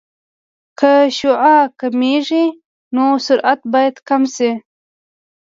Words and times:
که 0.79 0.91
شعاع 1.17 1.61
کمېږي 1.79 2.45
نو 2.95 3.05
سرعت 3.25 3.59
باید 3.73 3.95
کم 4.07 4.21
شي 4.35 4.51